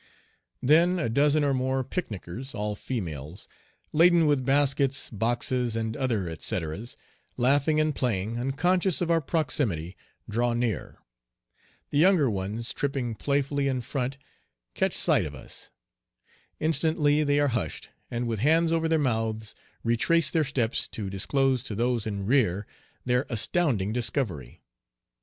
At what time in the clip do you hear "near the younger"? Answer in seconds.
10.53-12.31